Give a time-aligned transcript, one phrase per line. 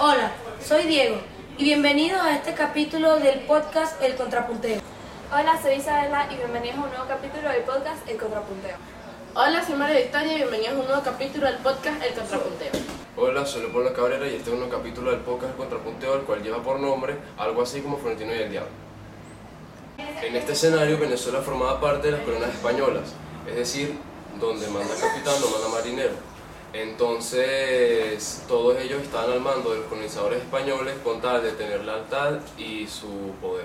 [0.00, 0.30] Hola,
[0.64, 1.16] soy Diego
[1.56, 4.80] y bienvenidos a este capítulo del podcast El Contrapunteo.
[5.32, 8.76] Hola, soy Isabela y bienvenidos a un nuevo capítulo del podcast El Contrapunteo.
[9.34, 12.70] Hola, soy María Victoria y bienvenidos a un nuevo capítulo del podcast El Contrapunteo.
[13.16, 16.20] Hola, soy Leopoldo Cabrera y este es un nuevo capítulo del podcast El Contrapunteo, el
[16.20, 18.70] cual lleva por nombre algo así como Florentino y el Diablo.
[20.22, 23.14] En este escenario, Venezuela formaba parte de las colonias españolas,
[23.48, 23.98] es decir,
[24.38, 26.37] donde manda capitán no manda marinero.
[26.72, 32.40] Entonces, todos ellos estaban al mando de los colonizadores españoles con tal de tener lealtad
[32.58, 33.64] y su poder.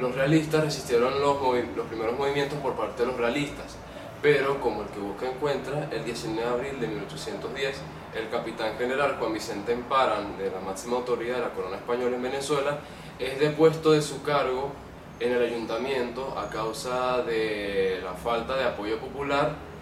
[0.00, 1.36] Los realistas resistieron los,
[1.76, 3.76] los primeros movimientos por parte de los realistas,
[4.22, 7.76] pero como el que busca encuentra, el 19 de abril de 1810,
[8.14, 12.22] el capitán general Juan Vicente Emparan, de la máxima autoridad de la corona española en
[12.22, 12.78] Venezuela,
[13.18, 14.72] es depuesto de su cargo
[15.20, 19.75] en el ayuntamiento a causa de la falta de apoyo popular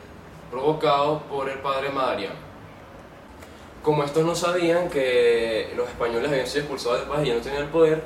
[0.50, 2.34] provocado por el padre Madariaga.
[3.82, 7.40] Como estos no sabían que los españoles habían sido expulsados del país y ya no
[7.42, 8.02] tenían el poder,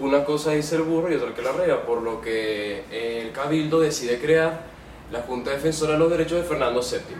[0.00, 3.80] una cosa dice el burro y otra que la rega, por lo que el cabildo
[3.80, 4.60] decide crear
[5.10, 7.16] la Junta Defensora de los Derechos de Fernando VII.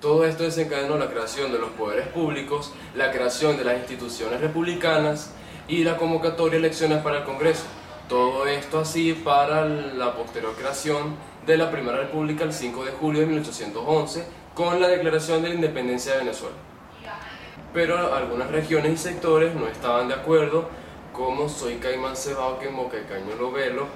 [0.00, 5.32] Todo esto desencadenó la creación de los poderes públicos, la creación de las instituciones republicanas
[5.66, 7.64] y la convocatoria de elecciones para el Congreso.
[8.08, 13.20] Todo esto así para la posterior creación de la Primera República el 5 de julio
[13.22, 16.54] de 1811 con la declaración de la independencia de Venezuela.
[17.74, 20.68] Pero algunas regiones y sectores no estaban de acuerdo,
[21.12, 23.86] como Soy Caimán Cebado que Moca y Caño lo Velo,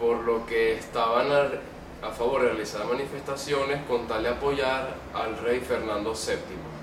[0.00, 5.60] por lo que estaban a, favor de realizar manifestaciones con tal de apoyar al rey
[5.60, 6.77] Fernando VII.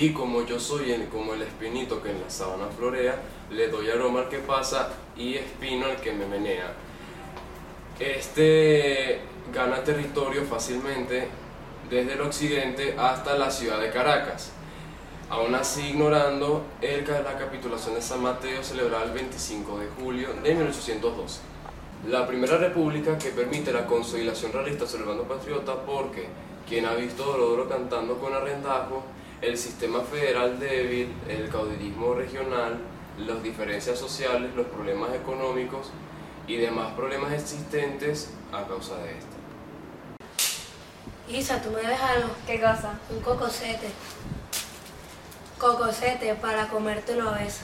[0.00, 3.16] Y como yo soy el, como el espinito que en la sabana florea,
[3.50, 6.72] le doy aroma al que pasa y espino al que me menea.
[7.98, 9.18] Este
[9.52, 11.26] gana territorio fácilmente
[11.90, 14.52] desde el occidente hasta la ciudad de Caracas,
[15.30, 20.54] aún así ignorando el, la capitulación de San Mateo celebrada el 25 de julio de
[20.54, 21.40] 1812.
[22.08, 26.28] La primera república que permite la consolidación realista sobre el bando patriota porque
[26.68, 29.02] quien ha visto Dolodoro cantando con arrendajo
[29.40, 32.78] el sistema federal débil, el caudillismo regional,
[33.18, 35.90] las diferencias sociales, los problemas económicos
[36.46, 39.36] y demás problemas existentes a causa de esto.
[41.28, 42.30] Isa, tú me debes algo.
[42.46, 42.98] ¿Qué cosa?
[43.10, 43.88] Un cocosete.
[45.58, 47.62] Cocosete para comértelo a veces.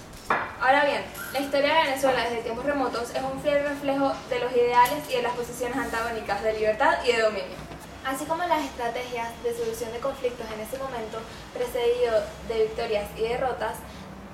[0.61, 1.03] Ahora bien,
[1.33, 5.17] la historia de Venezuela desde tiempos remotos es un fiel reflejo de los ideales y
[5.17, 7.64] de las posiciones antagónicas de libertad y de dominio
[8.05, 11.19] así como las estrategias de solución de conflictos en ese momento,
[11.53, 13.77] precedido de victorias y derrotas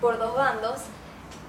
[0.01, 0.81] por dos bandos,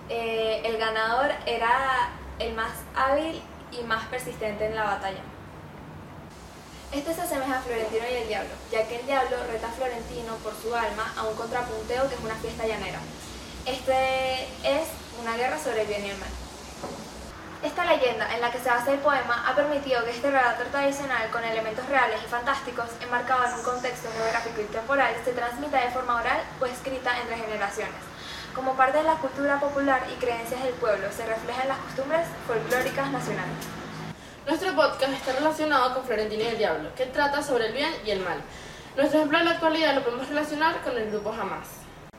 [0.10, 2.10] eh, el ganador era
[2.40, 5.22] el más hábil y más persistente en la batalla.
[6.92, 10.36] Este se asemeja a Florentino y el Diablo, ya que el Diablo reta a Florentino
[10.44, 13.00] por su alma a un contrapunteo que es una fiesta llanera.
[13.66, 14.88] Este es
[15.22, 16.41] una guerra sobre el bien y el mal.
[17.64, 21.30] Esta leyenda, en la que se basa el poema, ha permitido que este relato tradicional,
[21.30, 25.92] con elementos reales y fantásticos, enmarcado en un contexto geográfico y temporal, se transmita de
[25.92, 28.02] forma oral o escrita entre generaciones.
[28.56, 33.12] Como parte de la cultura popular y creencias del pueblo, se reflejan las costumbres folclóricas
[33.12, 33.58] nacionales.
[34.48, 38.10] Nuestro podcast está relacionado con Florentino y el Diablo, que trata sobre el bien y
[38.10, 38.42] el mal.
[38.96, 41.68] Nuestro ejemplo en la actualidad lo podemos relacionar con el grupo Hamas.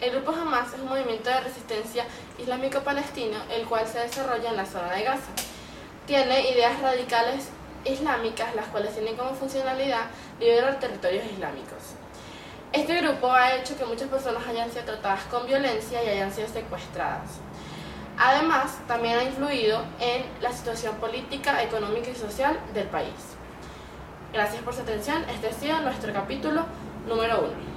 [0.02, 2.04] El grupo Hamas es un movimiento de resistencia
[2.36, 5.30] islámico-palestino, el cual se desarrolla en la zona de Gaza.
[6.08, 7.50] Tiene ideas radicales
[7.84, 10.06] islámicas, las cuales tienen como funcionalidad
[10.40, 11.94] liberar territorios islámicos.
[12.72, 16.48] Este grupo ha hecho que muchas personas hayan sido tratadas con violencia y hayan sido
[16.48, 17.38] secuestradas.
[18.19, 23.36] Además, también ha influido en la situación política, económica y social del país.
[24.32, 25.22] Gracias por su atención.
[25.30, 26.66] Este ha sido nuestro capítulo
[27.06, 27.70] número uno.